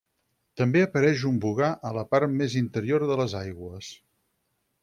També 0.61 0.81
apareix 0.85 1.25
un 1.31 1.37
bogar 1.43 1.69
a 1.89 1.93
la 1.99 2.05
part 2.15 2.33
més 2.41 2.57
interior 2.65 3.09
de 3.13 3.19
les 3.23 3.37
aigües. 3.45 3.93